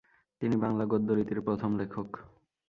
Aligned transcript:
তিনি 0.41 0.55
বাংলা 0.55 0.83
গদ্যরীতির 0.85 1.39
প্রথম 1.41 1.71
লেখক। 1.77 2.09